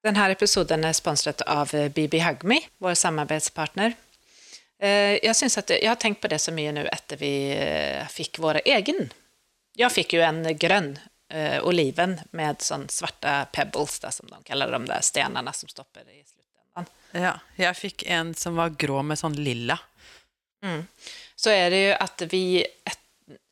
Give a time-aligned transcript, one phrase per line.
[0.00, 3.96] Denne episoden er sponset av BB Hugme, vår samarbeidspartner.
[4.80, 8.40] Eh, jeg, at, jeg har tenkt på det så mye nå etter vi eh, fikk
[8.40, 9.10] vår egen.
[9.76, 10.94] Jeg fikk jo en grønn
[11.28, 16.06] eh, oliven med sånn svarte pebbles, da, som de kaller de der stenene som stopper
[16.08, 16.88] i slutten.
[17.12, 19.76] Ja, jeg fikk en som var grå med sånn lilla.
[20.64, 20.86] Mm.
[21.36, 23.02] Så er det jo at vi et,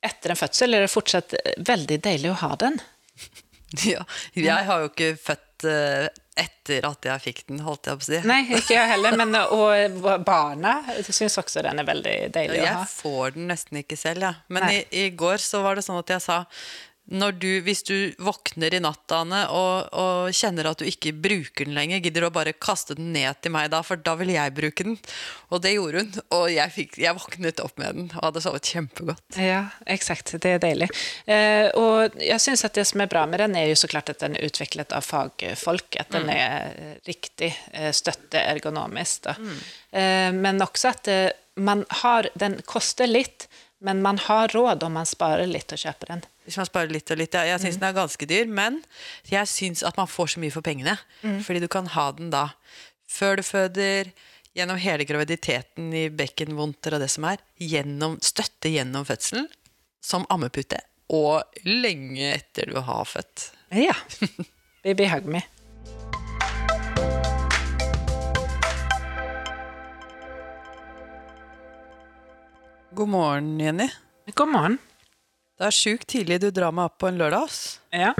[0.04, 2.80] etter en fødsel er det fortsatt veldig deilig å ha den.
[3.84, 4.00] Ja,
[4.32, 6.06] jeg har jo ikke født uh,
[6.38, 8.18] etter at jeg fikk den, holdt jeg på å si.
[8.28, 12.76] Nei, ikke jeg heller, men og barna syns også den er veldig deilig jeg å
[12.78, 12.84] ha.
[12.84, 14.38] Jeg får den nesten ikke selv, jeg.
[14.38, 14.54] Ja.
[14.54, 16.42] Men i, i, går så var det sånn at jeg sa
[17.08, 22.02] du, hvis du våkner i nattaene og, og, kjenner at du ikke bruker den lenger,
[22.04, 24.84] gidder du å bare kaste den ned til meg da, for da vil jeg bruke
[24.84, 24.98] den.
[25.48, 28.68] Og det gjorde hun, og jeg, fikk, jeg våknet opp med den og hadde sovet
[28.68, 29.40] kjempegodt.
[29.40, 30.34] Ja, eksakt.
[30.36, 30.90] Det er deilig.
[31.24, 34.12] Eh, og jeg syns at det som er bra med den, er jo så klart
[34.12, 35.96] at den er utviklet av fagfolk.
[36.02, 36.34] At den mm.
[36.36, 39.30] er riktig eh, støtte ergonomisk.
[39.38, 39.60] Mm.
[39.90, 43.48] Eh, men også at eh, man har Den koster litt,
[43.82, 46.22] men man har råd om man sparer litt og kjøper den.
[46.48, 47.34] Hvis man sparer litt og litt.
[47.36, 47.80] Jeg syns mm.
[47.82, 48.78] den er ganske dyr, men
[49.28, 50.94] jeg syns at man får så mye for pengene.
[51.20, 51.42] Mm.
[51.44, 52.46] Fordi du kan ha den da
[53.08, 54.08] før du føder,
[54.56, 59.46] gjennom hele graviditeten i bekkenvondter og det som er, gjennom, støtte gjennom fødselen,
[60.00, 60.80] som ammepute,
[61.12, 63.50] og lenge etter du har født.
[63.76, 63.94] Ja.
[64.84, 65.44] Baby hug me.
[72.96, 73.92] God morgen, Jenny.
[74.34, 74.78] God morgen.
[75.58, 77.48] Det er sjukt tidlig du drar meg opp på en lørdag.
[77.48, 77.60] ass.
[77.90, 78.12] Ja,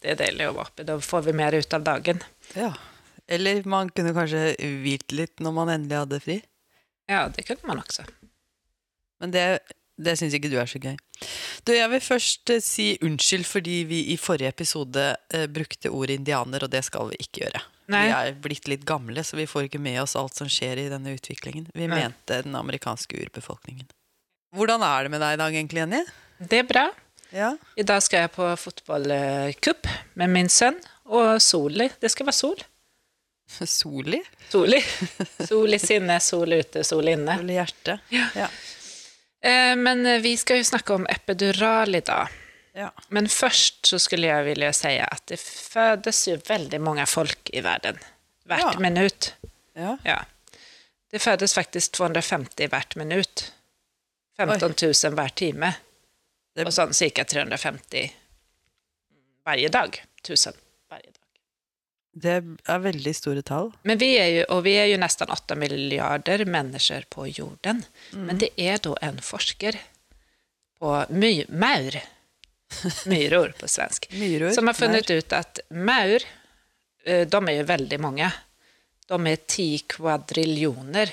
[0.00, 0.86] det er deilig å være oppe.
[0.88, 2.22] Da får vi mer ut av dagen.
[2.56, 2.72] Ja.
[3.28, 6.38] Eller man kunne kanskje hvilt litt når man endelig hadde fri.
[7.10, 8.06] Ja, det kunne man også.
[9.20, 9.44] Men det,
[10.00, 10.96] det syns ikke du er så gøy.
[11.66, 16.20] Du, jeg vil først eh, si unnskyld fordi vi i forrige episode eh, brukte ordet
[16.20, 17.62] indianer, og det skal vi ikke gjøre.
[17.92, 18.02] Nei.
[18.08, 20.88] Vi er blitt litt gamle, så vi får ikke med oss alt som skjer i
[20.92, 21.68] denne utviklingen.
[21.74, 22.02] Vi Nei.
[22.06, 23.88] mente den amerikanske urbefolkningen.
[24.56, 26.02] Hvordan er det med deg i dag egentlig, Jenny?
[26.38, 26.86] Det er bra.
[27.34, 27.56] Ja.
[27.76, 30.78] I dag skal jeg på fotballcup med min sønn.
[31.06, 31.88] Og Soli.
[32.00, 32.64] Det skal være sol.
[33.46, 34.18] Soli?
[34.50, 34.80] Soli.
[35.48, 37.36] Sol i sinne, sol ute, sol inne.
[37.38, 38.08] Sol i hjertet.
[38.10, 38.24] Ja.
[38.34, 38.48] ja.
[39.38, 42.34] Eh, men vi skal jo snakke om epidural i dag.
[42.76, 42.90] Ja.
[43.14, 47.62] Men først så skulle jeg ville si at det fødes jo veldig mange folk i
[47.64, 48.02] verden
[48.46, 49.34] hvert minutt.
[49.78, 49.96] Ja.
[50.04, 50.18] ja.
[51.10, 53.52] Det fødes faktisk 250 hvert minutt.
[54.36, 55.72] 15 000 hver time.
[56.64, 57.24] Og sånn ca.
[57.28, 58.14] 350
[59.46, 59.98] hver dag.
[60.24, 60.56] 1000
[60.88, 61.22] hver dag.
[62.16, 62.36] Det
[62.72, 63.70] er veldig store tall.
[63.84, 67.84] Men vi er jo, og vi er jo nesten 8 milliarder mennesker på jorden.
[68.12, 68.24] Mm.
[68.30, 69.78] Men det er da en forsker
[70.80, 72.00] på my, maur,
[73.12, 75.20] myror på svensk, myror, som har funnet maur.
[75.20, 76.26] ut at maur,
[77.04, 78.30] eh, de er jo veldig mange.
[79.06, 81.12] De er ti kvadrillioner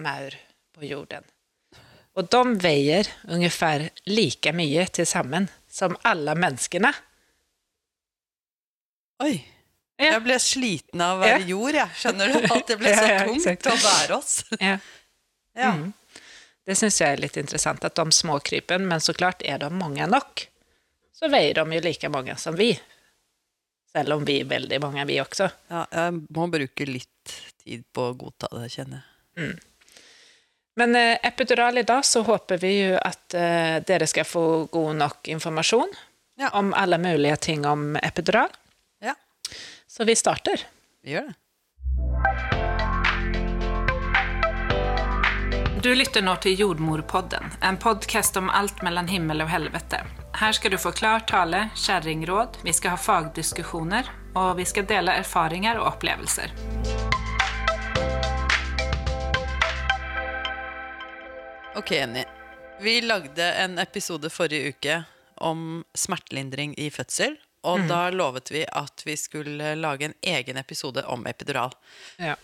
[0.00, 0.38] maur
[0.74, 1.26] på jorden.
[2.18, 6.90] Og de veier ungefär like mye til sammen som alle menneskene.
[9.22, 9.36] Oi.
[9.98, 10.12] Ja.
[10.14, 11.46] Jeg ble sliten av å være ja.
[11.50, 11.94] jord, jeg.
[11.98, 12.38] Skjønner du?
[12.54, 14.34] At det ble så ja, tungt å bære oss.
[15.58, 15.72] Ja.
[15.74, 15.88] Mm.
[16.68, 20.04] Det syns jeg er litt interessant, at de småkrypen, men så klart er de mange
[20.06, 20.44] nok,
[21.16, 22.68] så veier de jo like mange som vi.
[23.90, 25.48] Selv om vi er veldig mange, vi også.
[25.72, 29.48] Ja, jeg må bruke litt tid på å godta det, kjenner jeg.
[29.48, 29.56] Mm.
[30.78, 34.94] Men eh, epidural i dag så håper vi jo at eh, dere skal få god
[35.00, 35.90] nok informasjon
[36.38, 36.52] ja.
[36.54, 38.52] om alle mulige ting om epidural.
[39.02, 39.16] Ja.
[39.86, 40.62] Så vi starter.
[41.02, 41.34] Vi gjør det.
[45.82, 50.04] Du lytter nå til Jordmorpodden, en podkast om alt mellom himmel og helvete.
[50.38, 55.18] Her skal du få klar tale, kjerringråd, vi skal ha fagdiskusjoner, og vi skal dele
[55.24, 56.54] erfaringer og opplevelser.
[61.78, 62.24] Ok, Jenny.
[62.80, 64.94] Vi lagde en episode forrige uke
[65.34, 67.36] om smertelindring i fødsel.
[67.62, 67.86] Og mm.
[67.86, 71.70] da lovet vi at vi skulle lage en egen episode om epidural.
[72.18, 72.34] Ja.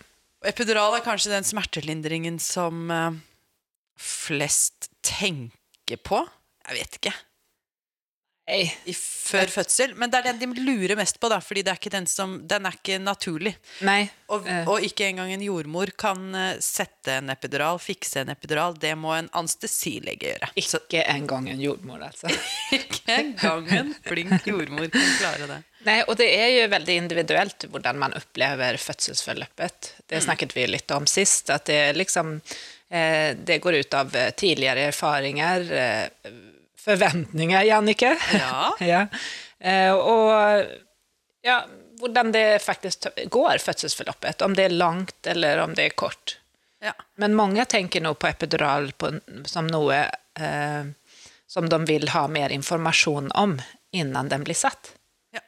[0.47, 3.11] Epidural er kanskje den smertelindringen som uh,
[3.99, 6.23] flest tenker på.
[6.69, 7.15] Jeg vet ikke
[8.45, 9.95] før fødsel.
[9.97, 12.77] Men det er den de lurer mest på, da, fordi er den, som, den er
[12.77, 13.55] ikke naturlig.
[14.27, 14.67] Og, eh.
[14.69, 18.77] og, ikke engang en jordmor kan eh, sette en epidural, fikse en epidural.
[18.77, 20.51] Det må en anestesilege gjøre.
[20.61, 22.29] Ikke engang en jordmor, altså.
[22.79, 25.61] ikke engang en flink jordmor kan klare det.
[25.85, 29.91] Nei, og det er jo veldig individuelt hvordan man opplever fødselsforløpet.
[30.09, 32.39] Det snakket vi litt om sist, at det liksom
[32.89, 35.69] eh, Det går ut av tidligere erfaringer
[36.85, 38.15] forventninger, Jannike.
[38.33, 38.75] Ja.
[38.93, 39.05] ja.
[39.59, 40.65] Eh, og
[41.45, 41.59] ja,
[41.99, 44.41] hvordan det faktisk går, fødselsforløpet.
[44.41, 46.37] Om det er langt eller om det er kort.
[46.83, 46.93] Ja.
[47.21, 49.13] Men mange tenker nå på epidural på,
[49.49, 50.85] som noe eh,
[51.47, 53.57] som de vil ha mer informasjon om
[53.95, 54.91] innan den blir satt.
[55.33, 55.43] Ja.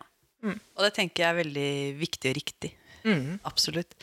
[0.48, 2.74] Og det tenker jeg er veldig viktig og riktig.
[3.48, 3.94] Absolutt.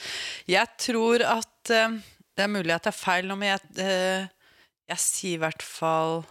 [0.48, 1.98] Jeg tror at eh,
[2.34, 4.24] Det er mulig at det er feil men jeg, eh,
[4.90, 6.24] jeg sier i hvert fall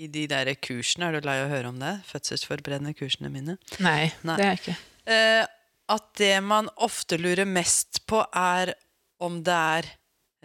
[0.00, 1.94] i de der kursene Er du lei av å høre om det?
[2.08, 3.56] Fødselsforberedende kursene mine.
[3.82, 4.36] Nei, Nei.
[4.40, 4.76] det er ikke.
[5.10, 5.42] Eh,
[5.90, 8.74] at det man ofte lurer mest på, er
[9.20, 9.90] om det er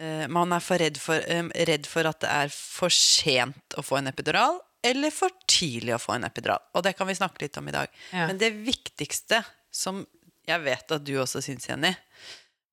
[0.02, 3.84] eh, Man er for redd, for eh, redd for at det er for sent å
[3.86, 6.62] få en epidural, eller for tidlig å få en epidural.
[6.76, 7.90] Og det kan vi snakke litt om i dag.
[8.12, 8.28] Ja.
[8.28, 9.42] Men det viktigste,
[9.72, 10.04] som
[10.46, 11.90] jeg vet at du også syns, Jenny,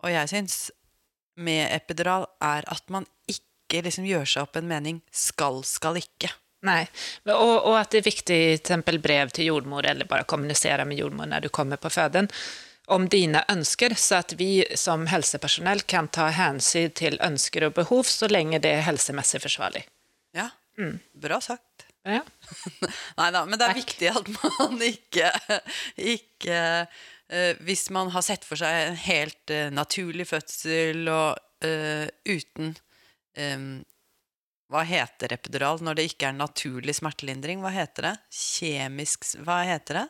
[0.04, 0.58] og jeg syns
[1.40, 6.30] med epidural, er at man ikke liksom gjør seg opp en mening skal, skal ikke.
[6.64, 6.84] Nei,
[7.28, 11.28] og, og at det er viktig eksempel brev til jordmor, eller bare kommunisere med jordmor
[11.28, 12.30] når du kommer på føden,
[12.92, 18.08] om dine ønsker, så at vi som helsepersonell kan ta hensyn til ønsker og behov
[18.12, 19.86] så lenge det er helsemessig forsvarlig.
[20.36, 20.50] Ja,
[21.14, 21.88] bra sagt.
[22.04, 22.20] Ja.
[23.20, 23.80] Nei da, men det er Takk.
[23.80, 25.30] viktig at man ikke,
[25.96, 32.08] ikke uh, Hvis man har sett for seg en helt uh, naturlig fødsel og uh,
[32.28, 32.76] uten
[33.40, 33.64] eh,
[34.74, 37.62] Hva heter epidural når det ikke er naturlig smertelindring?
[37.62, 38.14] Hva heter det?
[38.34, 40.08] Kjemisk Hva heter det?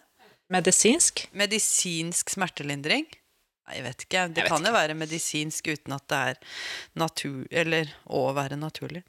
[0.53, 1.25] Medisinsk?
[1.35, 3.03] Medisinsk smertelindring?
[3.67, 4.21] Nei, jeg vet ikke.
[4.31, 6.39] Det vet kan jo være medisinsk uten at det er
[6.99, 7.43] natur...
[7.51, 9.03] Eller å være naturlig.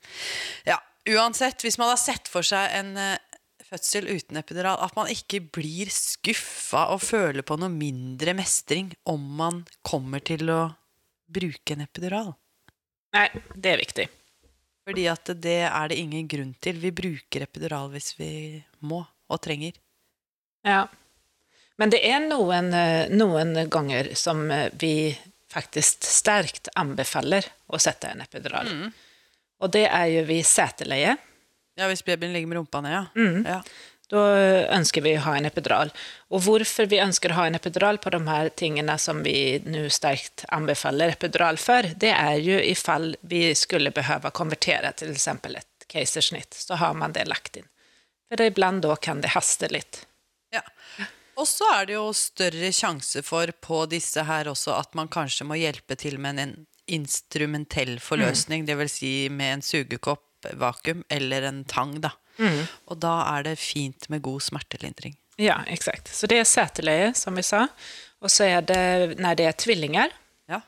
[0.67, 0.81] Ja,
[1.15, 5.43] uansett, hvis man har sett for seg en eh, fødsel uten epidural, at man ikke
[5.55, 10.61] blir skuffa og føler på noe mindre mestring om man kommer til å
[11.31, 12.35] bruke en epidural.
[13.15, 14.11] Nei, det er viktig.
[14.85, 16.81] Fordi at det er det ingen grunn til.
[16.83, 18.33] Vi bruker epidural hvis vi
[18.85, 19.01] må
[19.33, 19.77] og trenger.
[20.65, 20.85] Ja.
[21.81, 25.15] Men det er noen, eh, noen ganger som eh, vi
[25.55, 28.69] faktisk sterkt anbefaler å sette en epidural.
[29.63, 31.17] Og det er jo ved seteleie.
[31.75, 33.05] Ja, hvis babyen ligger med rumpa ned, ja.
[33.57, 33.61] ja.
[34.13, 34.23] Da
[34.77, 35.91] ønsker vi å ha en epidural.
[36.29, 39.87] Og hvorfor vi ønsker å ha en epidural på de her tingene som vi nå
[39.93, 45.89] sterkt anbefaler epidural for, det er jo ifall vi skulle behøve konvertere til eksempel et
[45.89, 47.69] keisersnitt, så har man det lagt inn.
[48.29, 50.05] For iblant da kan det haste litt.
[50.53, 50.63] Ja.
[51.41, 55.47] Og så er det jo større sjanse for på disse her også at man kanskje
[55.49, 56.55] må hjelpe til med en
[56.85, 62.13] instrumentell forløsning, det vil si med en sugekopp, vakuum eller en tang, da.
[62.89, 65.17] Og da er det fint med god smertelindring.
[65.37, 66.09] Ja, exakt.
[66.15, 67.67] Så det er seterleie, som vi sa.
[68.23, 70.11] Og så er det når det er tvillinger,
[70.49, 70.61] Ja.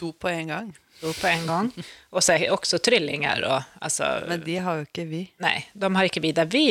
[0.00, 0.68] To på en gang.
[1.02, 1.66] To på en gang.
[2.16, 3.42] Og så er det også trillinger.
[3.44, 5.18] Og, altså, Men de har jo ikke vi.
[5.44, 6.62] Nei, de har ikke vi der vi,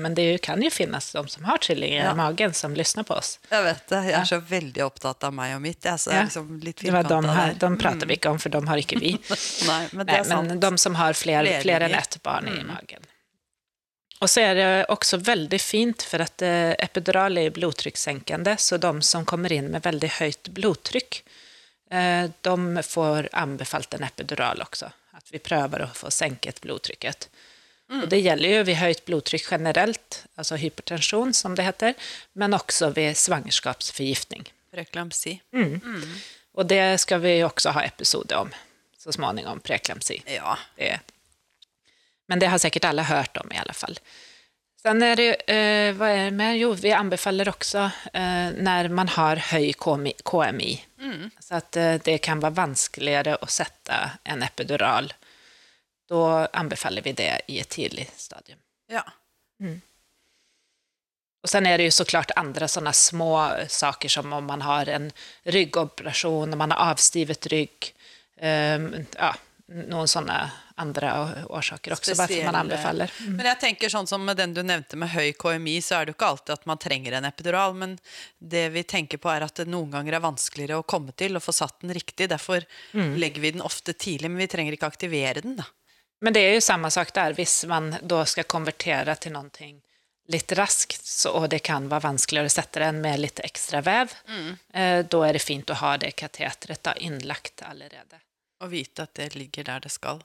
[0.00, 2.12] men det kan jo finnes de som har trillinger Ja.
[2.12, 3.38] i magen som lysner på oss.
[3.50, 4.00] Jeg vet det.
[4.06, 5.82] Jeg er så veldig opptatt av meg og mitt.
[5.84, 6.22] Jeg, så Ja.
[6.24, 8.98] liksom litt Det var de her, de prater vi ikke om, for de har ikke
[9.00, 9.12] vi.
[9.68, 10.48] Nei, men sant.
[10.48, 13.04] men de som har flere, flere enn ett barn i magen.
[14.18, 19.02] Och så är det också väldigt fint för att eh, epidural är blodtryckssänkande, så de
[19.02, 21.24] som kommer in med väldigt höjt blodtryck,
[21.90, 24.90] eh, de får anbefallt en epidural också.
[25.10, 27.28] Att vi prövar att få sänket blodtrycket.
[28.02, 31.94] Och det gäller ju vid höjt blodtryck generellt, alltså hypertension som det heter,
[32.32, 34.52] men också vid svangerskapsförgiftning.
[34.70, 35.40] Preklampsi.
[36.52, 38.50] Och det ska vi också ha episoder om
[38.98, 40.22] så småningom, preeklampsi.
[40.26, 40.58] Ja.
[40.76, 41.00] Det.
[42.28, 43.98] Men det har säkert alla hört om i alla fall.
[44.82, 46.58] Sen är det, eh, vad är det med?
[46.58, 50.12] Jo, vi anbefaller också eh, når man har høy KMI.
[50.24, 50.84] KMI.
[51.40, 55.12] Så att eh, det kan være vanskeligere å sette en epidural.
[56.08, 58.58] Da anbefaler vi det i et tidlig stadium.
[58.90, 59.02] ja.
[61.42, 65.12] Och sen är det ju såklart andra sådana små saker som om man har en
[65.42, 67.94] ryggoperation, om man har avstivet rygg,
[68.40, 69.34] ehm, ja,
[69.66, 70.50] noen sånne
[70.82, 71.12] andre
[71.48, 73.12] årsaker også, bare for man anbefaler.
[73.24, 73.36] Mm.
[73.38, 76.14] Men jeg tenker sånn som med den du nevnte med høy KMI, så er det
[76.14, 77.96] jo ikke alltid at man trenger en epidural, men
[78.38, 81.44] det vi tenker på er at det noen ganger er vanskeligere å komme til og
[81.46, 82.28] få satt den riktig.
[82.32, 85.68] Derfor legger vi den ofte tidlig, men vi trenger ikke aktivere den, da.
[86.24, 89.50] Men det er jo samme sak der, hvis man da skal konvertere til noe
[90.26, 94.14] litt raskt så, og det kan være vanskeligere å sette den med litt ekstra vev,
[94.28, 94.48] mm.
[94.74, 98.22] eh, da er det fint å ha det kateteret innlagt allerede.
[98.60, 100.22] Og vite at det ligger der det skal.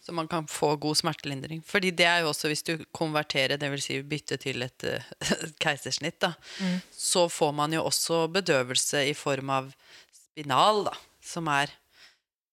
[0.00, 1.62] Så man kan få god smertelindring.
[1.66, 3.84] Fordi det er jo også hvis du konverterer, dvs.
[3.88, 6.34] Si bytte til et et keisersnitt, da,
[6.92, 9.72] så får man jo også bedøvelse i form av
[10.12, 11.72] spinal, da, som er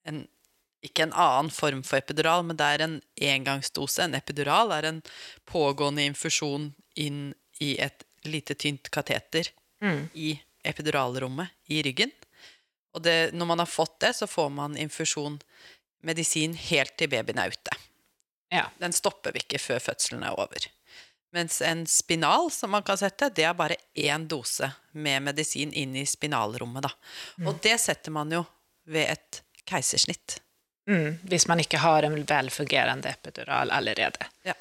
[0.05, 0.27] en
[0.81, 4.01] ikke en annen form for epidural, men det er en engangsdose.
[4.01, 5.01] En epidural er en
[5.45, 9.51] pågående infusjon inn i et lite tynt kateter
[10.17, 12.11] i epiduralrommet i ryggen.
[12.95, 15.39] Og det, når man har fått det, så får man infusjon
[16.03, 17.77] medisin helt til babyen er ute.
[18.51, 18.67] Ja.
[18.81, 20.67] Den stopper vi ikke før fødselen er over.
[21.31, 25.95] Mens en spinal som man kan sette, det er bare én dose med medisin inn
[25.95, 26.83] i spinalrommet.
[26.83, 26.91] Da.
[27.47, 28.43] Og det setter man jo
[28.91, 30.41] ved et keisersnitt.
[30.89, 34.27] Mm, hvis man ikke har en velfungerende epidural allerede.
[34.43, 34.57] Ja.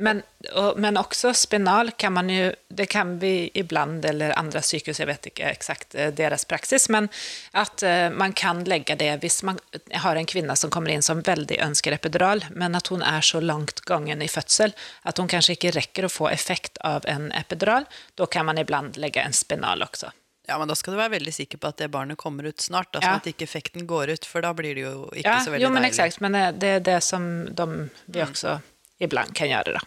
[0.00, 0.22] Men,
[0.56, 5.08] og, men også spinal kan man jo Det kan vi iblant, eller andre sykehus, jeg
[5.10, 7.10] vet ikke eksakt eh, deres praksis, men
[7.52, 9.58] at eh, man kan legge det hvis man
[10.04, 13.42] har en kvinne som kommer inn som veldig ønsker epidural, men at hun er så
[13.44, 14.72] langt gangen i fødsel
[15.04, 17.84] at hun kanskje ikke rekker å få effekt av en epidural.
[18.16, 20.14] Da kan man iblant legge en spinal også.
[20.48, 22.88] Ja, men da skal du være veldig sikker på at det barnet kommer ut snart.
[22.94, 23.10] Da, Ja.
[23.12, 25.62] sånn at ikke effekten går ut, for da blir det jo ikke Ja, så veldig
[25.62, 25.92] jo, men deilig.
[25.92, 27.66] exakt, men eh, det er det som de,
[28.08, 28.56] vi også
[29.00, 29.80] iblant kan gjøre.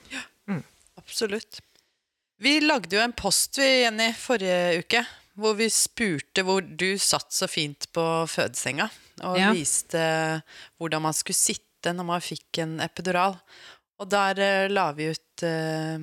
[0.50, 0.63] mm.
[1.01, 1.60] Absolutt.
[2.43, 5.03] Vi lagde jo en post vi, Jenny, forrige uke,
[5.39, 8.89] hvor vi spurte hvor du satt så fint på fødesenga,
[9.24, 9.51] og Ja.
[9.55, 10.01] viste
[10.79, 13.38] hvordan man skulle sitte når man fikk en epidural.
[14.00, 15.98] Og der eh, la vi ut eh,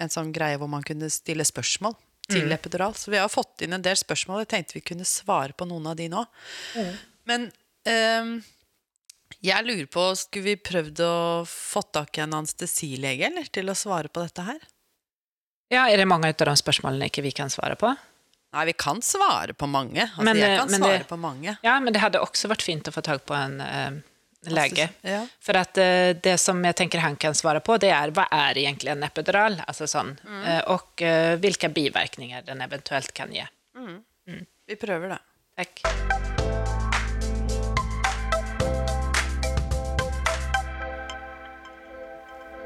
[0.00, 1.96] en sånn greie hvor man kunne stille spørsmål
[2.30, 2.94] til epidural.
[2.94, 4.44] Så vi har fått inn en del spørsmål.
[4.44, 6.20] Jeg tenkte vi kunne svare på noen av de nå.
[7.26, 7.48] Men
[7.88, 8.30] eh,
[9.42, 11.14] jeg lurer på, skulle vi prøvd å
[11.48, 14.60] få tak i en anestesilege eller, til å svare på dette her?
[15.70, 17.92] Ja, Er det mange av de spørsmålene ikke vi kan svare på?
[18.52, 20.02] Nei, vi kan svare på mange.
[20.02, 21.56] Altså, Men, jeg eh, kan svare det- på mange.
[21.62, 24.00] Ja, men det hadde også vært fint å få tak på en eh,
[24.50, 24.88] lege.
[25.06, 25.20] Ja.
[25.38, 28.58] For at eh, det som jeg tenker han kan svare på, det er hva er
[28.58, 29.60] egentlig en epidural?
[29.68, 33.46] Altså sånn, eh, og eh, hvilke bivirkninger den eventuelt kan gi.
[34.66, 35.22] Vi prøver det.
[35.56, 36.29] Takk.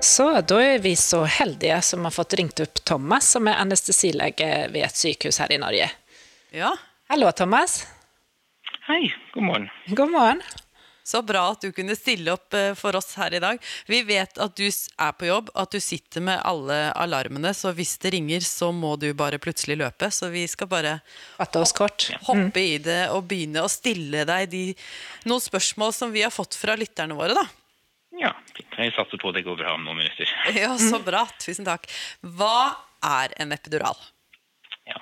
[0.04, 4.50] Så da er vi så heldige som har fått ringt opp Thomas, som er anestesilege
[4.74, 5.86] ved et sykehus her i Norge.
[6.52, 6.74] Ja,
[7.08, 7.86] Hallo, Thomas.
[8.86, 9.66] Hei, god morgen.
[9.86, 10.38] God morgen.
[11.04, 13.60] Så bra at du kunne stille opp eh, for oss her i dag.
[13.86, 17.92] Vi vet at du er på jobb, at du sitter med alle alarmene, så hvis
[18.00, 20.08] det ringer, så må du bare plutselig løpe.
[20.08, 20.94] Så vi skal bare
[21.60, 22.08] oss kort.
[22.24, 24.64] hoppe i det og begynne å stille deg de,
[25.28, 27.44] noen spørsmål som vi har fått fra lytterne våre, da.
[28.20, 28.30] Ja,
[28.78, 30.30] jeg satser på det går bra om noen minutter.
[30.62, 31.24] Ja, så bra.
[31.42, 31.88] Tusen takk.
[32.22, 33.98] Hva er en epidural?
[34.88, 35.00] Ja.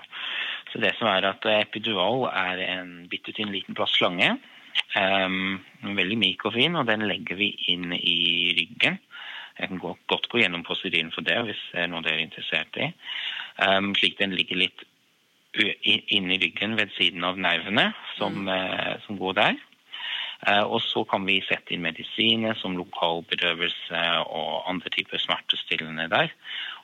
[0.73, 4.37] Så det som er at epidural er en bitte tynn liten plastslange.
[4.97, 8.97] Um, veldig myk og fin, og den legger vi inn i ryggen.
[9.59, 12.25] Jeg kan godt, godt gå gjennom prosedyren for det hvis det er noe dere er
[12.25, 12.89] interessert i.
[13.61, 14.87] Um, slik den ligger litt
[15.53, 19.59] inni ryggen ved siden av nervene som, eh, som går der.
[20.47, 26.33] Eh, og så kan vi sette inn medisiner som lokalbedøvelse og andre typer smertestillende der.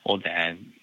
[0.07, 0.35] Og det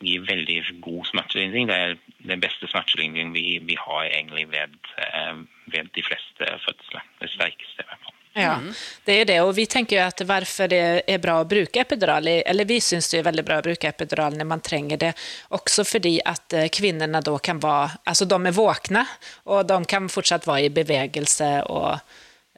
[0.04, 1.70] gir veldig god smertelindring.
[1.70, 1.96] Det er
[2.32, 5.40] den beste smertelindringen vi, vi har egentlig ved, eh,
[5.72, 7.08] ved de fleste fødsler.
[7.22, 8.12] Det sterkeste, i hvert fall.
[8.36, 8.58] Ja,
[9.04, 9.38] det er det.
[9.40, 13.08] Og vi tenker jo at hvorfor det er bra å bruke epidural, eller vi syns
[13.08, 15.14] det er veldig bra å bruke epidural når man trenger det,
[15.56, 19.02] også fordi at eh, kvinnene da kan være Altså, de er våkne,
[19.48, 21.96] og de kan fortsatt være i bevegelse og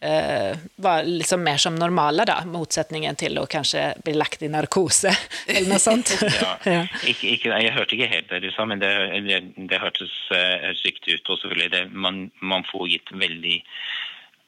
[0.00, 5.12] eh, være liksom mer som normale, da, motsetningen til å kanskje bli lagt i narkose,
[5.46, 6.14] eller noe sånt.
[6.38, 6.54] Ja.
[6.68, 6.82] ja.
[7.08, 8.90] Ikke, ikke, jeg hørte ikke helt det du sa, men det,
[9.26, 9.38] det,
[9.70, 11.30] det hørtes uh, riktig ut.
[11.32, 13.56] Og selvfølgelig, det, man, man får gitt veldig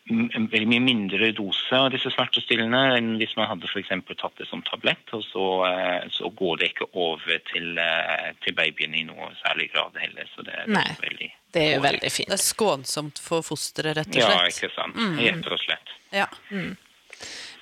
[0.09, 4.62] veldig mye mindre dose av disse smertestillende enn hvis man hadde for tatt det som
[4.66, 9.30] tablett, og så, eh, så går det ikke over til, eh, til babyen i noe
[9.45, 10.26] særlig grad heller.
[10.35, 14.09] Så det, det er veldig Det er jo veldig Det er skånsomt for fosteret, rett
[14.09, 14.97] og Ja, ikke sant.
[15.21, 15.88] Rett og slett.
[16.12, 16.26] Ja.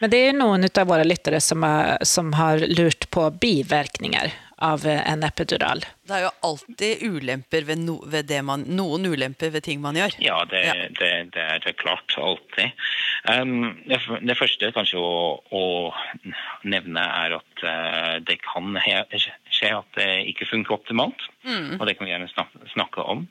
[0.00, 4.30] Men det er jo noen av våre lyttere som, har- som har lurt på bivirkninger
[4.64, 5.84] av eh, en epidural.
[6.08, 9.98] Det er jo alltid ulemper ved, no, ved det man, noen ulemper ved ting man
[9.98, 10.16] gjør.
[10.22, 10.74] Ja, det, Ja.
[10.98, 12.14] Det, det er det klart.
[12.18, 12.74] Alltid.
[13.28, 15.62] Um, det, det første kanskje å, å
[16.66, 21.28] nevne er at uh, det kan skje at det ikke funker optimalt.
[21.78, 23.24] Og det kan vi gjerne snakke, snakke om.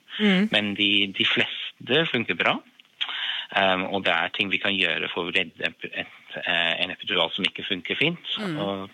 [0.53, 2.57] Men de, de fleste funker bra.
[3.55, 6.91] Um, og det er ting vi kan gjøre for å redde et, et, eh, en
[6.91, 8.33] epidural som ikke funker fint.
[8.43, 8.89] Og,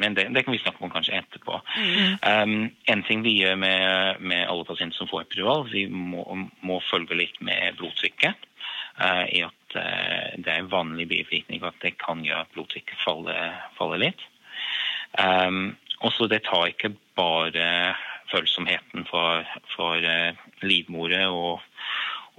[0.00, 1.58] men det, det kan vi snakke om kanskje etterpå.
[2.24, 6.24] Um, en ting vi gjør med, med alle pasienter som får epidural, vi må,
[6.64, 8.48] må følge litt med blodtrykket.
[9.00, 13.04] Uh, I at uh, det er en vanlig bivirkning at det kan gjøre at blodtrykket
[13.04, 14.24] faller, faller litt.
[15.20, 17.94] Um, også det tar ikke bare
[18.32, 19.44] følsomheten for,
[19.74, 20.32] for uh,
[20.64, 21.60] livmore og,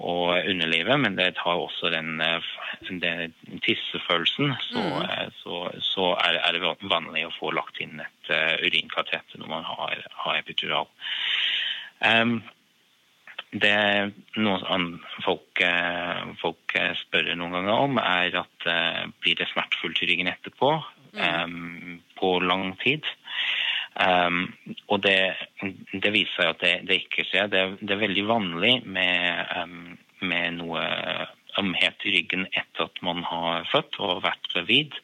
[0.01, 2.41] og underlivet, men det tar også den, eh,
[2.89, 4.55] den tissefølelsen.
[4.65, 5.35] Så, mm.
[5.43, 9.67] så, så er, er det vanlig å få lagt inn et uh, urinkateter når man
[9.67, 10.89] har, har epidural.
[12.01, 12.41] Um,
[13.53, 13.77] det
[14.41, 14.79] noe
[15.21, 15.61] folk,
[16.41, 18.65] folk, spør noen ganger om, er at
[19.21, 20.71] blir det smertefullt i ryggen etterpå?
[21.13, 21.99] Mm.
[22.17, 23.05] på lang tid.
[23.93, 24.47] Um,
[24.89, 25.35] og det,
[25.93, 27.51] det, viser seg at det, det ikke skjer.
[27.51, 29.93] Det, det, er veldig vanlig med, um,
[30.25, 30.81] med noe
[31.61, 34.97] ømhet i ryggen etter at man har født og vært gravid.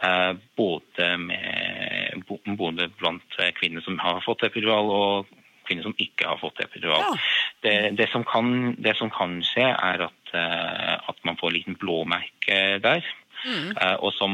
[0.00, 2.24] Uh, både, med,
[2.56, 5.32] både, blant kvinner som har fått epidural og
[5.68, 7.04] kvinner som ikke har fått epidural.
[7.04, 7.16] Ja.
[7.62, 11.58] Det, det, som kan, det, som kan, skje, er at, uh, at man får en
[11.60, 13.04] liten blåmerke der.
[13.42, 13.74] Mm.
[13.76, 14.32] Uh, og som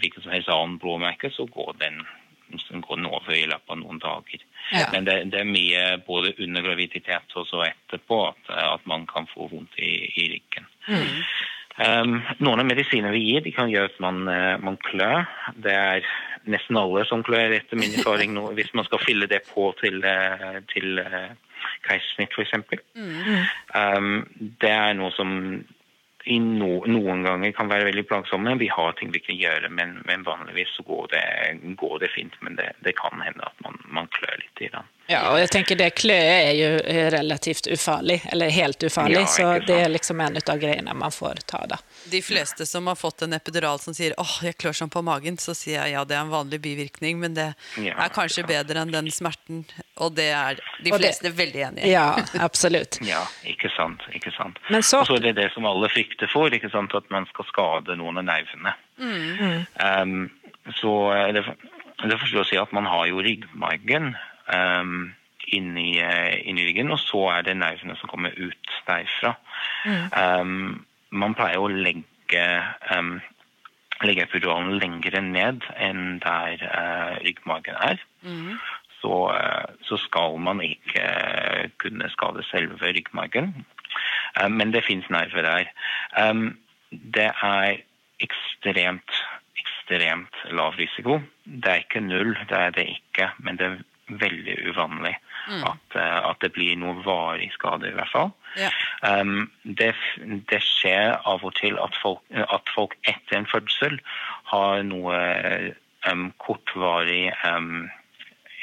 [0.00, 2.02] hvilken som helst annen blåmerke, så går den
[2.58, 4.42] som går den over i løpet av noen dager.
[4.72, 4.88] Ja.
[4.92, 9.28] Men det, det, er mye både under graviditet og så etterpå at, at man kan
[9.30, 10.68] få vondt i, i ryggen.
[10.88, 11.22] Mm.
[11.80, 15.24] Um, noen av medisinene vi gir, de kan gjøre at man, uh, man klør.
[15.64, 16.08] Det er
[16.50, 20.02] nesten alle som klør, etter min erfaring nå, hvis man skal fylle det på til,
[20.04, 21.32] uh, til uh,
[21.86, 22.84] keisersnitt, f.eks.
[22.98, 23.44] Mm.
[23.76, 24.10] Um,
[24.60, 25.30] det er noe som
[26.28, 28.58] no, noen ganger kan være veldig plagsomme.
[28.60, 31.24] Vi har ting vi kan gjøre, men, men vanligvis går det,
[31.80, 32.36] går det fint.
[32.44, 34.90] Men det, det, kan hende at man, man klør litt i den.
[35.10, 36.68] Ja, og jeg tenker det kløet er jo
[37.10, 41.42] relativt ufarlig, eller helt ufarlig, ja, så det er liksom en av greiene man får
[41.50, 41.80] ta, da.
[42.12, 45.40] De fleste som har fått en epidural som sier 'åh, jeg klør sånn på magen',
[45.42, 47.48] så sier jeg ja, det er en vanlig bivirkning, men det
[47.82, 49.64] er kanskje bedre enn den smerten,
[49.98, 51.90] og det er de fleste det, veldig enig i.
[51.90, 53.00] Ja, absolutt.
[53.12, 54.06] ja, ikke sant.
[54.14, 54.62] ikke sant.
[54.70, 57.26] Men så, og så er det det som alle frykter for, ikke sant, at man
[57.34, 58.78] skal skade noen av nervene.
[59.00, 59.66] Mm.
[59.74, 60.30] Um,
[60.78, 60.94] så
[61.34, 61.42] det,
[62.06, 64.14] det forstår å si at man har jo ryggmargen
[64.54, 65.10] um,
[65.54, 69.34] inni, uh, inni, ryggen, og så er det nervene som kommer ut derfra.
[69.86, 70.06] Mm.
[70.14, 72.44] Um, man pleier å legge,
[72.94, 73.18] um,
[74.06, 78.02] legge epiduralen lengre ned enn der uh, ryggmagen er.
[78.22, 78.56] Mm.
[79.00, 81.06] Så, uh, så, skal man ikke
[81.80, 83.54] kunne skade selve ryggmargen.
[84.50, 85.70] men det fins nerver der.
[86.14, 86.58] Um,
[86.90, 87.80] det er
[88.20, 89.16] ekstremt
[89.90, 91.20] ekstremt lav risiko.
[91.44, 93.70] Det er ikke null, det er det ikke, men det
[94.20, 95.14] veldig uvanlig
[95.48, 95.62] mm.
[95.68, 98.32] at, eh, at, det blir noe varig skade, i hvert fall.
[98.58, 98.70] Ja.
[99.06, 99.92] Um, det,
[100.50, 104.00] det, skjer av og til at folk, at folk etter en fødsel
[104.50, 105.16] har noe
[106.10, 107.88] um, kortvarig um,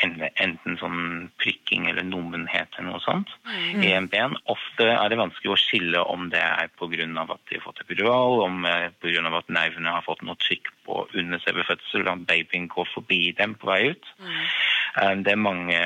[0.06, 3.82] enten sånn prikking eller nummenhet eller noe sånt mm.
[3.82, 4.36] i en ben.
[4.52, 7.08] Ofte er det vanskelig å skille om det er pga.
[7.24, 9.38] at de har fått epidural, om eh, pga.
[9.38, 13.56] at nervene har fått noe trykk på under selve fødselen, at babyen går forbi dem
[13.56, 14.06] på vei ut.
[14.20, 14.36] Mm.
[14.98, 15.80] Um, det er mange,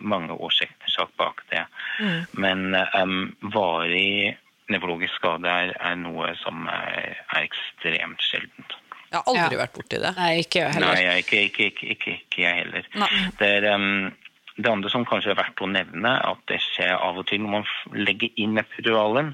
[0.00, 0.76] mange årsaker
[1.18, 1.64] bak det.
[2.00, 2.20] Mm.
[2.42, 3.18] Men um,
[3.54, 4.36] varig
[4.68, 8.76] nevrologisk skade er, er, noe som er, er ekstremt sjeldent.
[9.08, 9.60] Jeg har aldri ja.
[9.62, 10.14] vært borti det.
[10.18, 10.98] Nei, ikke jeg heller.
[10.98, 12.90] Nei, ikke, ikke, ikke, ikke jeg heller.
[13.38, 14.10] Det, er, um,
[14.58, 17.54] det andre som kanskje er verdt å nevne, at det skjer av og til når
[17.54, 19.32] man legger inn epiduralen,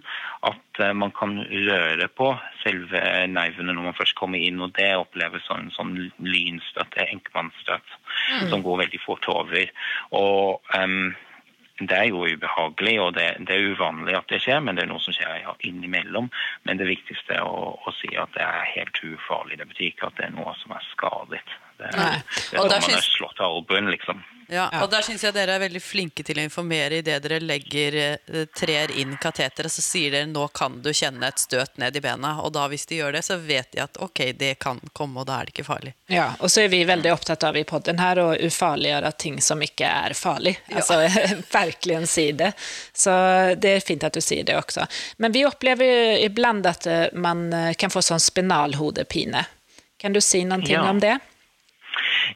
[0.50, 2.30] at uh, man kan røre på
[2.62, 7.94] selve nervene når man først kommer inn, og det oppleves som en sånn lynstøt, enkemannsstøt,
[8.07, 8.48] mm.
[8.52, 9.70] som går veldig fort over.
[10.16, 11.14] Og um,
[11.80, 14.92] det er jo ubehagelig, og det, det, er uvanlig at det skjer, men det er
[14.92, 16.30] noe som skjer innimellom.
[16.68, 19.59] Men det viktigste er å, å si at det er helt ufarlig.
[19.59, 21.42] Det betyr ikke at det er noe som er skadet.
[21.78, 24.22] Det, det er som man er slått av albuen, liksom.
[24.48, 27.96] Ja, og Der syns jeg dere er veldig flinke til å informere idet dere legger
[28.00, 29.72] eh, trer inn kateteret.
[29.72, 32.37] Så sier dere nå kan du kjenne et støt ned i bena.
[32.44, 35.28] Og da hvis de gjør det, så vet de at ok, det kan komme, og
[35.30, 35.94] da er det ikke farlig.
[36.12, 39.62] Ja, og så er vi veldig opptatt av i podden her å ufarliggjøre ting som
[39.64, 40.56] ikke er farlig.
[40.74, 41.00] Altså
[41.58, 42.52] virkelig si det.
[42.92, 43.12] Så
[43.60, 44.87] det er fint at du sier det også.
[45.22, 49.46] Men vi opplever jo iblant at eh, man eh, kan få sånn spinalhodepine.
[50.00, 50.84] Kan du si noe ja.
[50.90, 51.16] om det?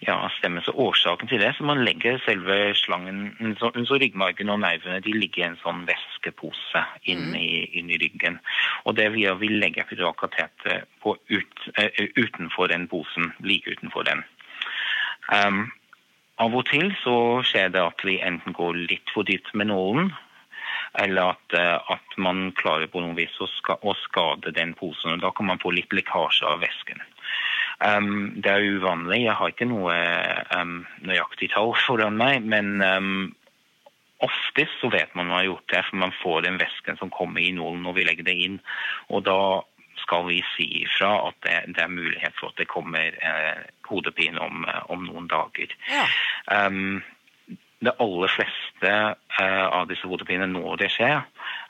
[0.01, 0.63] Ja, stemmer.
[0.65, 5.15] Så årsaken til det så man legger selve slangen, så, så ryggmargen og nervene de
[5.17, 7.39] ligger i en sånn væskepose inn, mm.
[7.81, 8.39] inn, i ryggen.
[8.85, 14.25] Og det vi gjør, vi legger epiduralkateter ut, uh, utenfor den posen, like utenfor den.
[15.33, 15.67] Um,
[16.39, 20.13] av og til så skjer det at vi enten går litt for dypt med nålen,
[20.99, 25.17] eller at, uh, at man klarer på noen vis å, ska, å skade den posen.
[25.17, 27.03] og Da kan man få litt lekkasje av væsken.
[27.79, 29.23] Um, det er uvanlig.
[29.23, 29.95] Jeg har ikke noe
[30.59, 33.29] um, nøyaktig tall foran meg, men um,
[34.25, 37.41] oftest så vet man man har gjort det, for man får den væsken som kommer
[37.41, 38.59] i nålen når vi legger det inn.
[39.15, 39.39] Og da
[40.03, 44.41] skal vi si ifra at det, det, er mulighet for at det kommer eh, hodepine
[44.43, 45.75] om, eh, om, noen dager.
[45.91, 46.07] Ja.
[46.51, 47.01] Um,
[47.85, 48.93] det aller fleste
[49.39, 51.23] uh, av disse hodepinene når det skjer,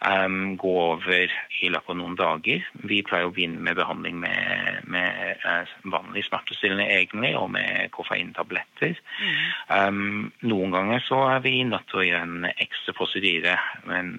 [0.07, 1.33] um, gå over
[1.63, 2.65] i løpet av noen dager.
[2.89, 8.99] Vi pleier å begynne med behandling med, med uh, vanlig smertestillende egentlig, og med koffeintabletter.
[9.19, 9.37] Mm.
[9.73, 13.59] Um, noen ganger så er vi nødt til å gjøre en ekstra prosedyre.
[13.89, 14.19] Men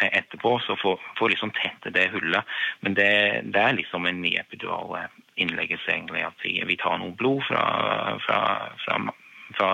[0.00, 2.46] etterpå, så for, for liksom tette det hullet.
[2.80, 3.10] Men det,
[3.52, 4.94] det er liksom en ny epidural
[5.36, 6.24] innleggelse, egentlig.
[6.24, 7.64] At vi, vi tar noe blod fra,
[8.24, 8.38] fra,
[8.84, 8.96] fra,
[9.58, 9.70] fra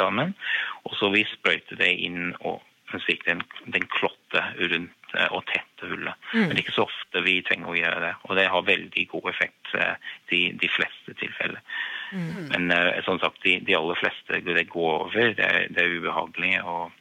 [0.00, 0.34] damen,
[0.82, 2.64] og så vi sprøyter det inn og
[3.04, 4.97] slik den, den klotte rundt
[5.30, 6.14] og tette hullet.
[6.32, 6.40] Mm.
[6.40, 8.12] Men det er ikke så ofte vi trenger å gjøre det.
[8.28, 9.72] Og det har veldig god effekt
[10.36, 11.62] i de fleste tilfeller.
[12.12, 12.48] Mm.
[12.52, 15.34] Men uh, som sagt, de, de, aller fleste det går over.
[15.38, 16.54] Det det er ubehagelig.
[16.64, 16.92] Og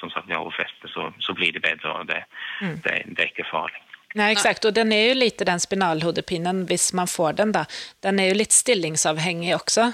[0.00, 1.92] som sagt, de aller fleste så, så blir det bedre.
[1.92, 2.24] og det,
[2.60, 2.76] mm.
[2.84, 3.80] det, det er ikke farlig.
[4.18, 4.64] Nei, exakt.
[4.66, 7.66] Og den er jo lite den spinalhodepinen, hvis man får den da.
[8.02, 9.92] Den er jo litt stillingsavhengig også.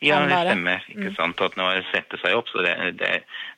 [0.00, 0.84] Ja, det stemmer.
[0.88, 1.14] ikke mm.
[1.16, 1.40] sant?
[1.42, 3.12] At når det setter seg opp, så det, det,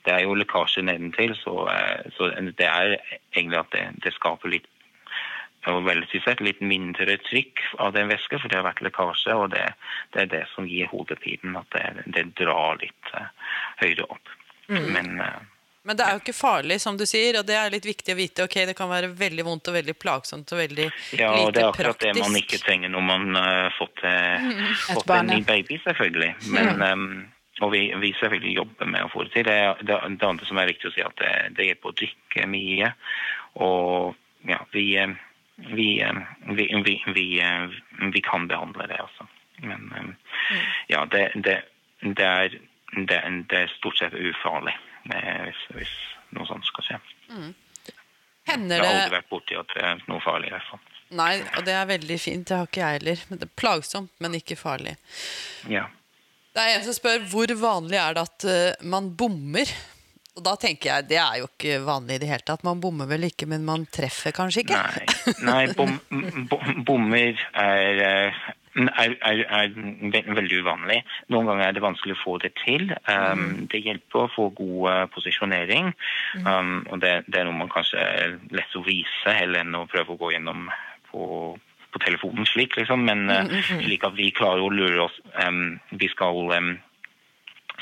[0.06, 1.34] det er jo lekkasje nedentil.
[1.36, 2.96] Så, eh, så, det er
[3.34, 4.68] egentlig at det, det skaper litt
[5.68, 9.36] og veldig sett litt mindre trykk av den væsken, for det har vært lekkasje.
[9.36, 9.66] Og det,
[10.14, 13.28] det er det som gir hodepinen, at det, det drar litt uh,
[13.82, 14.32] høyere opp.
[14.72, 14.86] Mm.
[14.96, 17.86] Men, uh, Men det er jo ikke farlig, som du sier, og det er litt
[17.88, 18.44] viktig å vite.
[18.44, 21.70] ok, Det kan være veldig vondt og veldig plagsomt og veldig ja, og det er
[21.70, 22.18] akkurat praktisk.
[22.20, 24.64] det man ikke trenger når man har uh, fått, mm.
[24.90, 26.34] fått en ny baby, selvfølgelig.
[26.52, 26.84] Men, mm.
[26.92, 29.48] um, og vi, vi, selvfølgelig jobber med å få det til.
[29.48, 32.46] Det, det, det andre som er viktig å si, at det, det hjelper å drikke
[32.52, 32.92] mye.
[33.60, 34.14] Og
[34.48, 34.86] ja, vi
[35.68, 36.12] vi, eh,
[36.46, 37.68] vi, vi, eh,
[38.12, 39.26] vi, kan behandle det, altså.
[39.56, 40.14] Men eh, mm.
[40.86, 41.62] ja, det, det,
[42.00, 42.48] det, er,
[43.06, 44.76] det, er, stort sett ufarlig
[45.08, 45.92] hvis, hvis
[46.36, 47.00] noe sånt skal skje.
[47.30, 47.52] Mm.
[48.50, 50.50] Hender det Jeg har aldri vært borti at det er noe farlig.
[50.50, 50.82] i hvert fall.
[51.20, 52.46] Nei, og det er veldig fint.
[52.46, 53.24] Det har ikke jeg heller.
[53.30, 54.96] Det er plagsomt, men ikke farlig.
[55.70, 55.86] Ja.
[56.54, 59.70] Det er en som spør hvor vanlig er det at man bommer
[60.38, 62.62] og da tenker jeg, Det er jo ikke vanlig i det hele tatt.
[62.66, 64.78] Man bommer vel ikke, men man treffer kanskje ikke?
[64.78, 65.96] Nei, Nei bom,
[66.88, 68.38] bommer er,
[68.74, 69.72] er, er, er,
[70.34, 71.00] veldig uvanlig.
[71.32, 72.90] Noen ganger er det vanskelig å få det til.
[73.08, 73.56] Um, mm.
[73.72, 75.90] Det hjelper å få god uh, posisjonering.
[76.38, 76.46] Mm.
[76.46, 79.88] Um, og det, det, er noe man kanskje er lett å vise, heller enn å
[79.90, 80.68] prøve å gå gjennom
[81.10, 81.24] på,
[81.90, 83.02] på telefonen slik, liksom.
[83.08, 85.18] Men uh, slik at vi klarer å lure oss.
[85.42, 86.54] Um, vi skal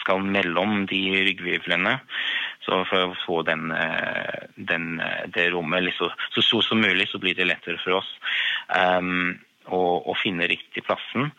[0.08, 1.98] skal mellom de ryggvirvlene.
[2.64, 7.08] Så for å få den, eh, den, eh, det rommet liksom, så stort som mulig,
[7.08, 8.10] så blir det lettere for oss.
[8.68, 9.38] Um,
[9.74, 11.30] å, finne riktig plassen.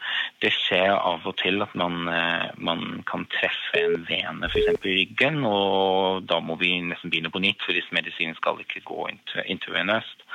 [0.41, 4.79] Det skjer av og til at man, eh, man kan treffe en vene f.eks.
[4.85, 8.83] i ryggen, og da må vi nesten begynne på nytt, for disse medisinene skal ikke
[8.87, 9.09] gå
[9.45, 10.25] intervenøst.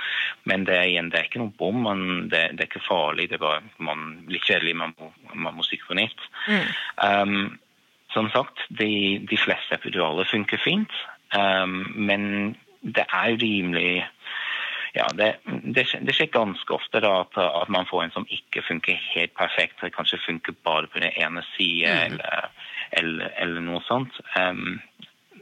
[0.50, 1.86] Men det er, igjen, det er ikke noe bom,
[2.30, 5.64] det, det, er ikke farlig, det er bare man, litt kjedelig, man må, man må
[5.64, 6.28] på nytt.
[6.48, 6.66] Mm.
[7.00, 7.58] Um,
[8.14, 10.92] som sagt, de, de fleste epiduraler funker fint,
[11.34, 12.54] um, men
[12.84, 14.04] det er rimelig
[14.94, 18.62] ja, det, det, det, skjer ganske ofte da, at, at, man får en som ikke
[18.62, 19.80] funker helt perfekt.
[19.82, 22.04] Det kanskje funker bare på den ene siden, mm.
[22.12, 22.68] eller,
[23.00, 24.20] eller, eller, noe sånt.
[24.38, 24.78] Um,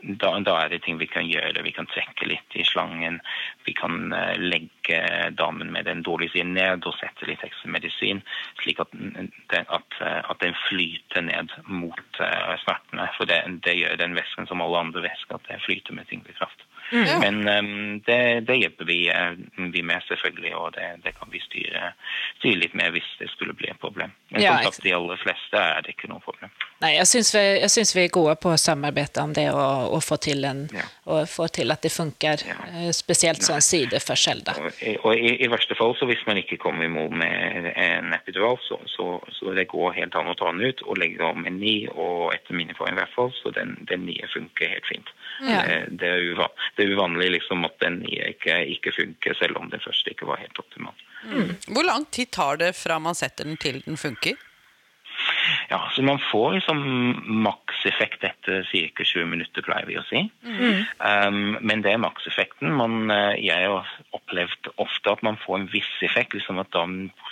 [0.03, 1.67] da, da, er det ting vi kan gjøre.
[1.69, 3.21] Vi kan trekke litt i slangen.
[3.69, 5.03] Vi kan uh, legge
[5.37, 8.25] damen med den dårlige siden ned og sette litt ekstra medisin,
[8.65, 13.13] slik at, den, at, eh, at den flyter ned mot uh, smertene.
[13.19, 16.62] For det, det, gjør den væsken som alle andre væsker, at det flyter med tyngdekraft.
[16.93, 17.21] Mm.
[17.21, 19.33] Men um, det, det, hjelper vi, uh,
[19.73, 21.95] vi, med, selvfølgelig, og det, det kan vi styre,
[22.39, 24.13] styre, litt med hvis det skulle bli et problem.
[24.29, 26.52] Men ja, som sagt, de aller fleste er det ikke noe problem.
[26.83, 27.43] Nei, jeg syns vi,
[27.95, 30.83] vi, er gode på å samarbeide om det og, og få, til en, ja.
[31.15, 32.43] og få til at det funker.
[32.49, 32.57] Ja.
[32.73, 34.43] Eh, spesielt sånn sideforskjell.
[34.49, 34.57] Da.
[34.59, 38.11] Og, og i, i, verste fall, så hvis man ikke kommer i mål med en
[38.17, 41.47] epidural, så, så, så, det går helt an å ta den ut og legge om
[41.47, 44.91] en ny, og etter mine erfaring i hvert fall, så den, den nye funker helt
[44.91, 45.17] fint.
[45.47, 45.63] Ja.
[45.63, 49.71] Det, det, er uvanlig, det, er uvanlig liksom at den ikke, ikke, funker, selv om
[49.71, 50.99] den første ikke var helt optimal.
[51.31, 51.53] Mm.
[51.71, 54.35] Hvor lang tid tar det fra man setter den til den funker?
[55.69, 56.81] Ja, så Man får liksom
[57.43, 59.05] makseffekt etter ca.
[59.05, 60.23] 20 minutter, pleier vi å si.
[60.45, 60.83] Mm.
[60.99, 62.73] Um, men det er makseffekten.
[62.77, 66.35] Man, eh, jeg har opplevd ofte at man får en viss effekt.
[66.35, 66.85] liksom At da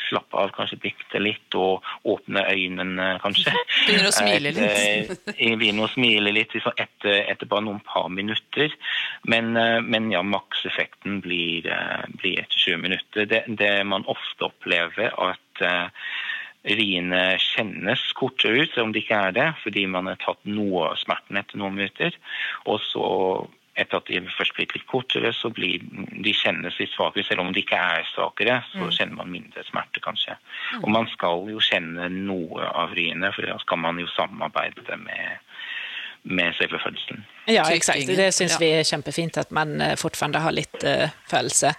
[0.08, 3.54] slapper av kanskje bitte litt og åpner øynene, kanskje.
[3.86, 5.28] Begynner å smile litt.
[5.36, 8.72] Begynner å smile litt liksom etter, etter, bare noen par minutter.
[9.28, 13.28] Men, eh, men ja, makseffekten blir, eh, blir, etter 20 minutter.
[13.30, 15.46] Det, det man ofte opplever, at
[16.64, 21.00] riene kjennes kortere ut, om det ikke er det, fordi man har tatt noe av
[21.00, 22.16] smerten etter noen minutter.
[22.68, 23.06] Og så,
[23.80, 27.24] etter at de først blir litt kortere, så blir de kjennes litt svakere.
[27.26, 28.94] Selv om de ikke er svakere, så mm.
[28.98, 30.36] kjenner man mindre smerte, kanskje.
[30.74, 30.82] Mm.
[30.82, 35.46] Og man skal jo kjenne noe av riene, for da skal man jo samarbeide med
[36.22, 37.24] med selve fødselen.
[37.46, 38.06] Ja, exakt.
[38.06, 38.58] Det syns ja.
[38.60, 41.72] vi er kjempefint, at man eh, fortsatt har litt uh, følelse.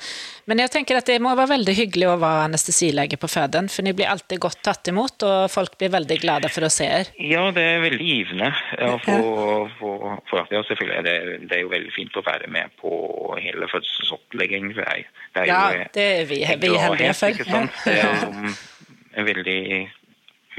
[0.50, 3.86] Men jeg tenker at det må være veldig hyggelig å være anestesilege på føden, for
[3.86, 7.14] dere blir alltid godt tatt imot, og folk blir veldig glade for å se dere.
[7.22, 8.52] Ja, det er veldig givende.
[8.82, 12.52] Ja, for, for, for, ja, selvfølgelig er det, det, er jo veldig fint å være
[12.52, 12.92] med på
[13.38, 14.76] hele fødselsoppleggingen.
[14.76, 17.42] Det er, det er ja, det er vi, vi heldige for.
[17.86, 19.62] Det er jo veldig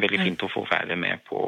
[0.00, 1.40] veldig fint å få være med på,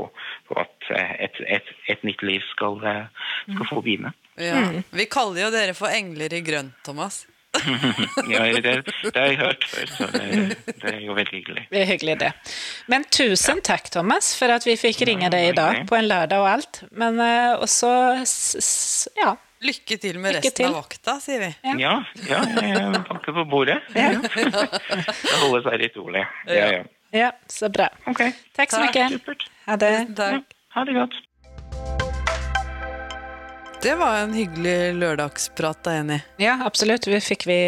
[0.48, 4.14] på at eh, et, et, et, nytt liv skal, eh, skal få begynne.
[4.40, 4.58] Ja.
[4.58, 4.82] Mm.
[4.90, 7.24] Vi kaller jo dere for engler i grønt, Thomas.
[8.28, 11.66] ja, det, det, har jeg hørt før, så det, det, er jo veldig hyggelig.
[11.70, 12.32] Det er hyggelig, det.
[12.90, 13.66] Men tusen ja.
[13.70, 16.82] takk, Thomas, for at vi fikk ringe deg i dag på en lørdag og alt.
[16.90, 17.92] Men uh, også
[19.22, 19.36] ja.
[19.64, 20.66] Lykke til med Lykke resten til.
[20.74, 21.46] av vakta, sier vi.
[21.80, 21.94] Ja,
[22.28, 23.78] ja, ja jeg banker på bordet.
[23.96, 24.10] Ja.
[24.20, 26.24] det holder seg litt rolig.
[26.50, 26.82] Ja, ja.
[27.14, 27.88] Ja, så bra.
[28.10, 28.32] Okay.
[28.56, 29.36] Takk så mye.
[29.66, 29.90] Ha det.
[30.18, 30.40] Ja,
[30.74, 31.14] ha det godt.
[33.82, 36.18] Det var en hyggelig lørdagsprat, da, Jenny.
[36.42, 37.06] Ja, absolutt.
[37.06, 37.58] Vi fikk vi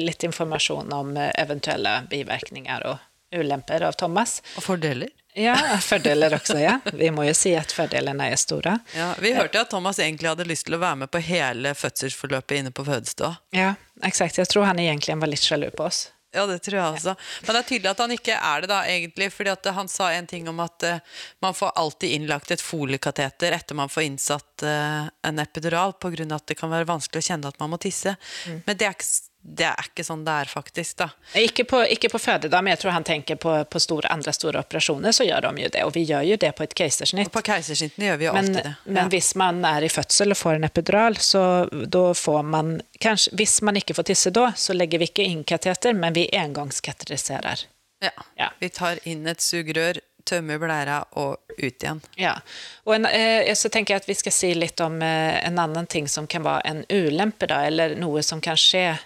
[0.00, 4.38] litt informasjon om eventuelle bivirkninger og ulemper av Thomas.
[4.56, 5.12] Og fordeler.
[5.36, 6.78] Ja, fordeler også, ja.
[6.96, 8.78] Vi må jo si at fordelene er store.
[8.96, 12.62] Ja, Vi hørte at Thomas egentlig hadde lyst til å være med på hele fødselsforløpet
[12.62, 13.34] inne på fødestua.
[13.52, 13.74] Ja,
[14.06, 14.38] eksakt.
[14.40, 16.06] Jeg tror han egentlig var litt sjalu på oss.
[16.36, 17.14] Ja, det tror jeg også.
[17.46, 19.30] Men det er tydelig at han ikke er det, da, egentlig.
[19.32, 23.56] fordi at han sa en ting om at uh, man får alltid innlagt et foliekateter
[23.56, 26.28] etter man får innsatt uh, en epidural, pga.
[26.36, 28.16] at det kan være vanskelig å kjenne at man må tisse.
[28.46, 28.60] Mm.
[28.66, 29.10] Men det er ikke
[29.48, 30.96] det er ikke sånn det er, faktisk.
[30.98, 31.08] da.
[31.38, 34.34] Ikke på, ikke på føde, da, men jeg tror han tenker på, på store, andre
[34.34, 35.84] store operasjoner, så gjør de jo det.
[35.86, 37.30] Og vi gjør jo det på et keisersnitt.
[37.32, 38.74] på keisersnittene gjør vi jo men, alltid det.
[38.74, 38.96] Ja.
[38.98, 43.36] Men hvis man er i fødsel og får en epidural, så da får man kanskje,
[43.36, 47.66] Hvis man ikke får tisse da, så legger vi ikke inn kateter, men vi engangskateteriserer.
[48.02, 48.12] Ja.
[48.36, 48.50] ja.
[48.58, 52.00] Vi tar inn et sugerør tømme blæra og ut igjen.
[52.18, 52.34] Ja,
[52.84, 55.86] og en, eh, Så tenker jeg at vi skal si litt om eh, en annen
[55.86, 58.98] ting som kan være en ulempe, da, eller noe som kan skje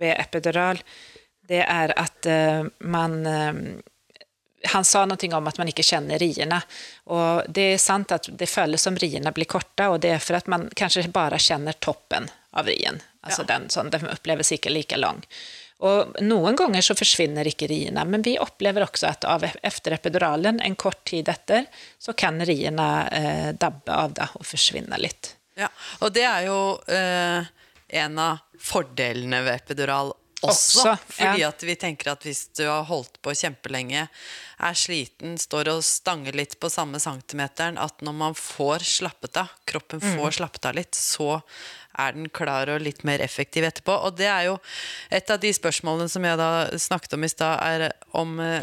[0.00, 0.80] ved epidural,
[1.48, 3.62] det er at uh, man uh,
[4.64, 6.58] han sa noe om at man ikke kjenner riene.
[7.14, 10.38] Og det er sant at det føles som riene blir korte, og det er for
[10.38, 13.00] at man kanskje bare kjenner toppen av rien.
[13.22, 13.52] Altså ja.
[13.54, 15.22] den, sånn, den oppleves ikke like lang.
[15.86, 20.58] Og Noen ganger så forsvinner ikke riene, men vi opplever også at av, etter epiduralen,
[20.58, 21.68] en kort tid etter,
[22.02, 25.36] så kan riene eh, dabbe av det og forsvinne litt.
[25.58, 25.70] Ja,
[26.02, 26.58] og det er jo
[26.90, 27.46] eh,
[27.88, 30.80] en av fordelene ved epidural også.
[30.80, 31.48] også fordi ja.
[31.50, 34.04] at vi tenker at hvis du har holdt på kjempelenge,
[34.58, 39.50] er sliten, står og stanger litt på samme centimeteren, at når man får slappet av,
[39.68, 40.36] kroppen får mm.
[40.40, 41.40] slappet av litt, så
[41.98, 43.96] er den klar og litt mer effektiv etterpå.
[44.06, 44.58] Og det er jo
[45.14, 48.62] et av de spørsmålene som jeg da snakket om i stad, er om eh,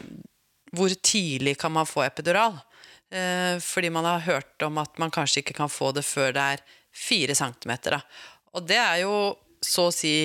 [0.75, 2.57] hvor tidlig kan man få epidural?
[3.11, 6.47] Eh, fordi man har hørt om at man kanskje ikke kan få det før det
[6.55, 6.63] er
[6.95, 7.97] fire centimeter.
[7.97, 8.01] Da.
[8.55, 9.15] Og det er jo
[9.63, 10.15] så å si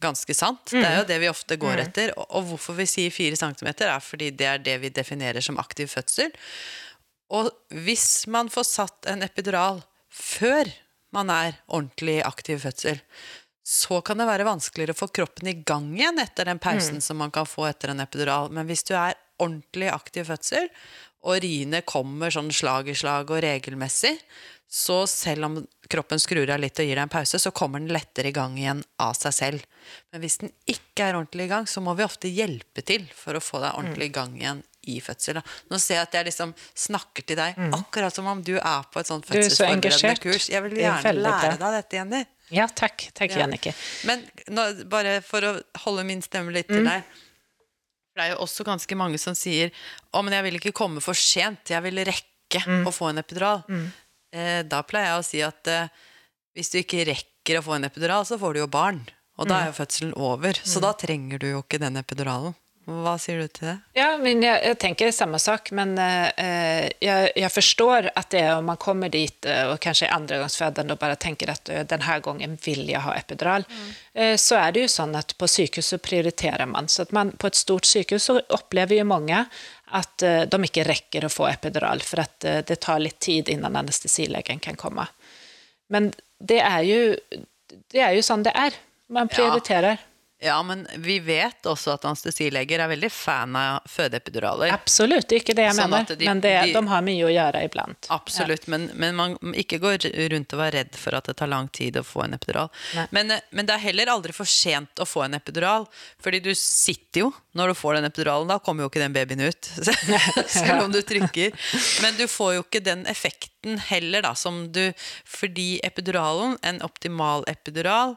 [0.00, 0.72] ganske sant.
[0.72, 0.80] Mm.
[0.80, 1.10] Det er jo mm.
[1.10, 1.82] det vi ofte går mm.
[1.84, 2.12] etter.
[2.16, 5.90] Og, hvorfor vi sier 4 cm, er fordi det er det vi definerer som aktiv
[5.92, 6.32] fødsel.
[7.36, 7.50] Og
[7.86, 10.70] hvis man får satt en epidural før
[11.14, 12.98] man er ordentlig aktiv fødsel,
[13.66, 17.04] så kan det være vanskeligere å få kroppen i gang igjen etter den pausen mm.
[17.04, 18.50] som man kan få etter en epidural.
[18.54, 20.66] Men hvis du er ordentlig aktiv fødsel,
[21.26, 24.16] og riene kommer sånn slag i slag og regelmessig,
[24.70, 25.56] så selv om
[25.90, 28.54] kroppen skrur av litt og gir deg en pause, så kommer den lettere i gang
[28.58, 29.64] igjen av seg selv.
[30.12, 33.34] Men hvis den ikke er ordentlig i gang, så må vi ofte hjelpe til for
[33.34, 35.40] å få deg ordentlig i gang igjen i fødsel.
[35.68, 36.52] Nå ser jeg at jeg liksom
[36.86, 37.74] snakker til deg, mm.
[37.80, 40.46] akkurat som om du er på et sånt fødselsforberedende kurs.
[40.52, 42.22] Jeg vil gjerne lære deg dette, Jenny.
[42.54, 43.10] Ja, takk.
[43.14, 43.44] Takk, ja.
[43.44, 43.74] Jannike.
[44.08, 44.22] Men
[44.54, 45.52] nå, bare for å
[45.84, 47.10] holde min stemme litt til mm.
[48.16, 49.70] Det er jo også ganske mange som sier
[50.10, 52.86] å, men jeg vil ikke komme for sent, jeg vil rekke mm.
[52.88, 53.62] å få en epidural.
[53.70, 53.86] Mm.
[54.34, 55.92] Eh, da pleier jeg å si at eh,
[56.58, 59.04] hvis du ikke rekker å få en epidural, så får du jo barn.
[59.40, 59.78] Og da er jo mm.
[59.78, 60.58] fødselen over.
[60.60, 60.84] Så mm.
[60.84, 62.56] da trenger du jo ikke den epiduralen.
[62.90, 63.74] Hva sier du til det?
[63.94, 68.56] Ja, men jeg, jeg tenker samme sak, men eh, jeg, jeg, forstår at det er
[68.56, 72.16] om man kommer dit eh, og kanskje er andregangsfødende og bare tenker at uh, denne
[72.24, 73.92] gangen vil jeg ha epidural, mm.
[74.14, 76.90] eh, så er det jo sånn at på sykehuset prioriterer man.
[76.90, 79.44] Så at man på et stort sykehus så opplever jo mange
[80.00, 83.78] at uh, de ikke rekker å få epidural, for at det tar litt tid innan
[83.78, 85.06] anestesilegen kan komme.
[85.90, 87.02] Men det er jo,
[87.94, 88.74] det er jo sånn det er.
[89.10, 89.98] Man prioriterer.
[89.98, 90.09] Ja.
[90.42, 94.70] Ja, men vi vet også at anestesileger er veldig fan av fødeepiduraler.
[94.72, 96.16] Absolutt, det er ikke det jeg Sånn mener.
[96.16, 98.06] de- men det, de- de har mye å gjøre iblant.
[98.08, 101.68] Absolutt, men, men man ikke går rundt og være redd for at det tar lang
[101.68, 102.70] tid å få en epidural.
[103.10, 105.84] Men, eh, men det er heller aldri for sent å få en epidural,
[106.24, 108.48] fordi du sitter jo når du får den epiduralen.
[108.48, 109.62] Da kommer jo ikke den babyen ut,
[110.48, 111.52] selv om du trykker.
[112.02, 114.86] Men du får jo ikke den effekten heller, da, som du
[115.28, 118.16] Fordi epiduralen, en optimal epidural,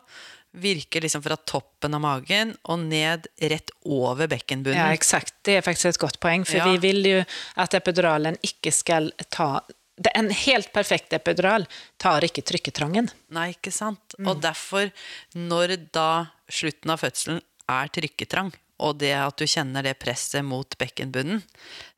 [0.54, 4.78] virker liksom fra toppen av magen og ned rett over bekkenbunnen.
[4.78, 5.34] Ja, eksakt.
[5.46, 6.66] Det er faktisk et godt poeng, for Ja.
[6.72, 7.24] vi vil jo
[7.58, 9.62] at epiduralen ikke skal ta
[10.16, 11.68] En helt perfekt epidural
[12.02, 13.12] tar ikke trykketrangen.
[13.30, 14.16] Nei, ikke sant?
[14.26, 14.92] Og derfor,
[15.36, 17.40] når da slutten av fødselen
[17.70, 21.44] er trykketrang, og det at du kjenner det presset mot bekkenbunnen,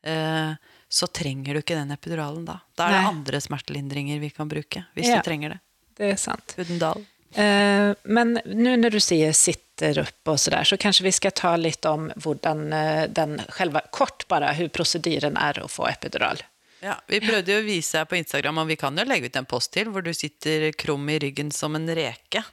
[0.03, 0.55] eh,
[0.89, 2.59] så trenger du ikke den epiduralen da.
[2.75, 5.21] Da er det andre smertelindringer vi kan bruke, hvis Ja.
[5.21, 5.59] du trenger det.
[5.95, 6.53] Det er sant.
[6.57, 7.05] Budendal.
[7.35, 11.55] Eh, men nå når du sier 'sitter opp' og sådär, så kanskje vi skal ta
[11.55, 16.39] litt om hvordan eh, den själva, kort bare, hvordan prosedyren er å få epidural.
[16.79, 19.35] Ja, vi prøvde jo å vise her på Instagram, og vi kan jo legge ut
[19.35, 22.43] en post til, hvor du sitter krum i ryggen som en reke.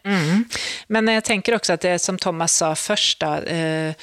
[0.89, 3.95] Men jeg tenker også at det som Thomas sa først, da,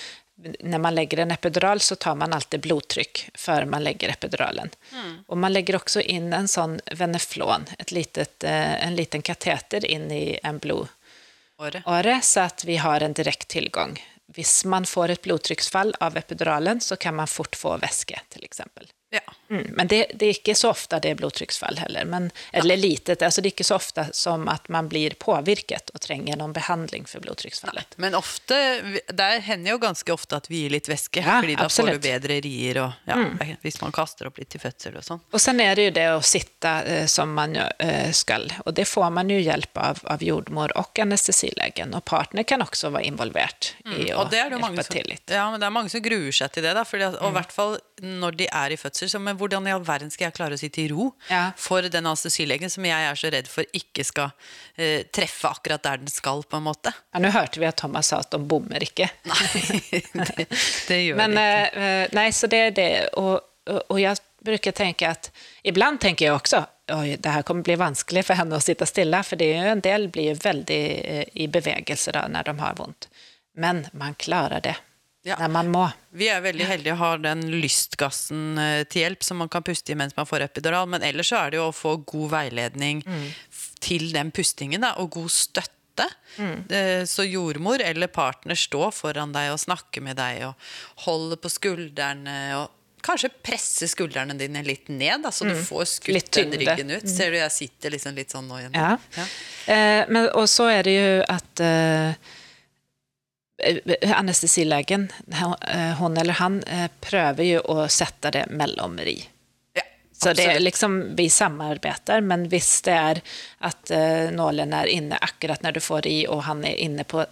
[0.60, 4.72] når man legger en epidural, så tar man alltid blodtrykk før man legger epiduralen.
[5.28, 10.12] Og man legger også inn en sånn veneflon, et litet, eh, en liten kateter inn
[10.12, 14.00] i en blodåre, så at vi har en direkt tilgang.
[14.36, 18.88] Hvis man får et blodtrykksfall av epiduralen, så kan man fort få væske, til eksempel.
[19.12, 19.22] Ja.
[19.50, 22.06] Mm, men det, det er ikke så ofte det er blodtrykksfall heller.
[22.06, 23.24] Men, eller litet.
[23.26, 27.08] Altså det er ikke så ofte som at man blir påvirket og trenger noen behandling
[27.10, 27.96] for blodtrykksfallet.
[27.98, 28.60] Men ofte,
[29.10, 31.98] det hender jo ganske ofte at vi gir litt væske, Ja, fordi da får du
[32.06, 33.18] bedre rier, og ja,
[33.66, 35.24] hvis man kaster opp litt til fødsel og sånn.
[35.34, 38.46] Og sen er det jo det å sitte eh, som man eh, skal.
[38.70, 41.96] Og det får man jo hjelp av, av jordmor og anestesilegen.
[41.98, 44.86] Og partner kan også være involvert i å Og det er det jo mange hjelpe
[44.92, 45.26] som, til litt.
[45.34, 46.78] ja, men det er mange som gruer seg til det.
[46.78, 49.10] Da, fordi, at- og i hvert fall når de er i fødsel.
[49.16, 51.52] Så, men hvordan i all verden skal jeg klare å sitte i ro Ja.
[51.58, 54.32] for den anestesilegen som jeg er så redd for ikke skal
[54.78, 56.94] eh, treffe akkurat der den skal, på en måte?
[57.14, 59.10] Ja, Nå hørte vi at Thomas sa at de bommer ikke.
[59.30, 60.48] Nei, det,
[60.88, 61.86] det gjør Men de ikke.
[61.86, 62.90] eh, nei, så det er det.
[63.22, 63.38] Og,
[63.70, 65.32] og, og jeg bruker tenke at
[65.68, 66.62] ibland tenker jeg også
[66.96, 69.74] oj, det her kommer bli vanskelig for henne å sitte stille, for det er jo
[69.76, 73.10] en del blir jo väldigt eh, i bevegelse da, når de har vondt.
[73.60, 74.76] Men man klarer det
[75.24, 75.36] Ja.
[75.40, 75.90] när man må.
[76.16, 79.92] Vi er veldig heldige og har den lystgassen eh, til hjelp som man kan puste
[79.92, 80.88] i mens man får epidural.
[80.90, 83.28] Men ellers så er det jo å få god veiledning mm.
[83.84, 85.76] til den pustingen, da, og god støtte.
[86.40, 86.62] Mm.
[87.12, 90.70] Så jordmor eller partner står foran deg og snakker med deg og
[91.04, 92.36] holder på skuldrene.
[92.56, 92.70] og
[93.04, 97.08] Kanskje presse skuldrene dine litt ned, da, så du får skutt den ryggen ut.
[97.08, 98.76] Ser du jeg sitter liksom litt sånn nå igjen?
[98.76, 99.28] Ja.
[99.72, 102.32] Eh, men, og så er det jo at eh,
[104.16, 105.12] anestesilegen,
[106.00, 106.64] hon, eh, eller han,
[107.02, 109.18] prøver jo å sette det mellom ri.
[109.74, 109.82] Ja,
[110.16, 113.22] Så det er liksom, vi samarbeider, men hvis det er
[113.60, 113.92] at
[114.36, 117.24] nålen er inne akkurat når du får i, og han er inne på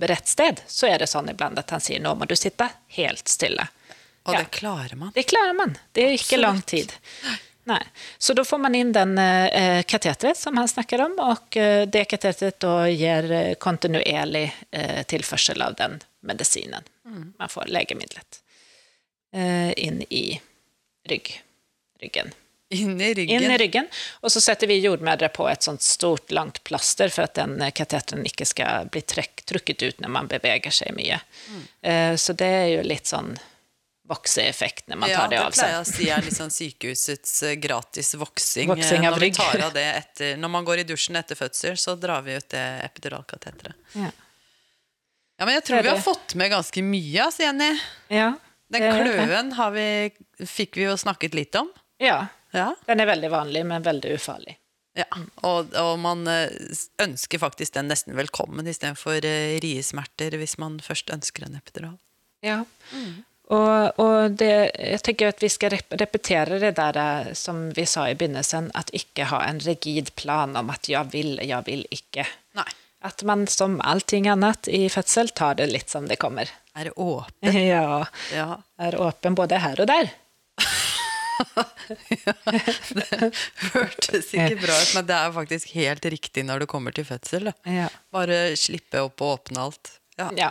[0.00, 3.28] rett sted, så er det sånn iblant at han sier nå må du sitte helt
[3.28, 3.66] stille.
[4.28, 4.40] Og Ja.
[4.44, 5.10] det klarer man.
[5.14, 5.76] Det klarer man.
[5.92, 6.42] Det er ikke Absolutt.
[6.42, 6.92] lang tid.
[7.68, 7.82] Nei.
[8.18, 12.06] Så da får man inn den eh, kateteret som han snakker om, og eh, det
[12.08, 16.86] kateteret da gir uh, kontinuerlig eh, tilførsel av den medisinen.
[17.38, 18.40] Man får legemiddelet
[19.32, 20.40] eh, inn i
[21.08, 21.42] rygg,
[22.00, 22.32] ryggen.
[22.70, 23.42] Inn i ryggen.
[23.42, 23.86] inn i ryggen.
[24.20, 27.72] Og så setter vi jordmødre på et sånt stort, langt plaster for at den eh,
[27.72, 31.20] kateteren ikke skal bli trukket ut når man beveger seg mye.
[31.80, 33.36] Eh, så det er jo litt sånn
[34.08, 35.52] vokseeffekt når man tar det av seg.
[35.52, 38.70] Ja, det pleier jeg å si er liksom sykehusets eh, gratis voksing.
[38.72, 41.36] Voksing eh, av når, vi tar av det etter, når man går i dusjen etter
[41.38, 43.76] fødsel, så drar vi ut det epiduralkateteret.
[43.98, 44.10] Ja.
[45.38, 47.68] Ja, men jeg tror vi har fått med ganske mye, altså, Jenny.
[48.10, 48.32] Ja,
[48.74, 49.84] Den kløen har vi,
[50.50, 51.68] fikk vi jo snakket litt om.
[52.02, 52.24] Ja,
[52.56, 52.72] Ja.
[52.88, 54.56] den er veldig vanlig, men veldig ufarlig.
[54.98, 55.06] ja.
[55.46, 56.48] Og, og man eh,
[57.04, 59.20] ønsker faktisk den nesten velkommen istedenfor
[59.62, 61.98] riesmerter hvis man først ønsker en epidural.
[62.42, 62.62] Ja.
[63.48, 67.86] Og, og det, jeg tenker at vi skal rep repetere det der eh, som vi
[67.88, 71.86] sa i begynnelsen, at ikke ha en rigid plan om at jeg vil, jeg vil
[71.94, 72.26] ikke.
[72.58, 72.68] Nei.
[73.08, 76.50] At man som allting annet i fødsel tar det litt som det kommer.
[76.76, 77.54] Er åpen?
[77.72, 78.48] Ja, Ja.
[78.78, 80.10] er åpen både her og der.
[82.10, 82.34] ja,
[82.98, 83.30] Det
[83.72, 87.52] hørtes ikke bra ut, men det er faktisk helt riktig når det kommer til fødsel.
[87.64, 87.88] Ja.
[88.14, 89.94] Bare slippe opp og åpne alt.
[90.18, 90.30] Ja.
[90.36, 90.50] Ja.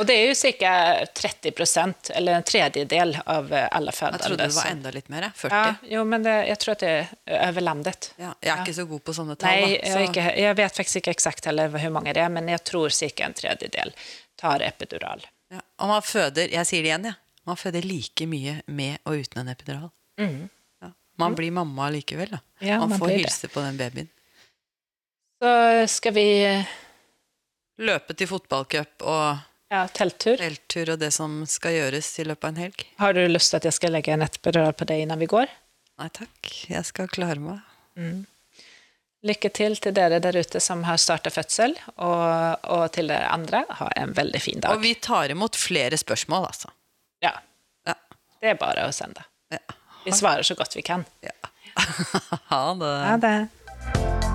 [0.00, 0.70] Og det er jo ca.
[1.14, 4.18] 30% eller en tredjedel av alle fødende.
[4.18, 5.28] Jeg trodde det var enda litt mer.
[5.38, 5.60] 40.
[5.60, 8.08] Ja, jo, men det, jeg tror at det er over landet.
[8.18, 8.56] Ja, jeg er Ja.
[8.64, 9.50] ikke så god på sånne tall.
[9.62, 12.28] Nei, jeg, så- er ikke, jeg vet faktisk ikke eksakt heller hvor mange det er,
[12.34, 13.24] men jeg tror ca.
[13.24, 13.94] en tredjedel.
[14.36, 15.22] tar epidural.
[15.50, 15.60] Ja.
[15.80, 17.14] Og man føder jeg sier det igjen, ja.
[17.46, 19.90] man føder like mye med og uten en epidural.
[20.20, 20.50] Mm.
[20.82, 20.90] Ja.
[21.16, 22.28] Man blir mamma likevel.
[22.34, 22.38] Da.
[22.60, 23.52] Ja, man, man får hilse det.
[23.54, 24.10] på den babyen.
[25.40, 26.26] Så skal vi
[27.78, 29.36] Løpe til fotballcup og
[29.72, 30.38] ja, telttur.
[30.40, 32.84] telttur og det som skal gjøres i løpet av en helg.
[33.02, 35.50] Har du lyst til at jeg skal legge en epidural på deg innan vi går?
[36.00, 37.60] Nei takk, jeg skal klare meg.
[39.26, 43.64] Lykke til til dere der ute som har starta fødsel, og, og til dere andre,
[43.80, 44.76] ha en veldig fin dag.
[44.76, 46.70] Og vi tar imot flere spørsmål, altså.
[47.24, 47.32] Ja,
[47.88, 47.94] Ja.
[48.40, 49.24] det er bare å sende.
[49.52, 49.58] ja.
[50.06, 51.04] Vi svarer så godt vi kan.
[51.24, 51.34] ja.
[52.52, 52.94] ha det.
[53.08, 54.25] Ha det.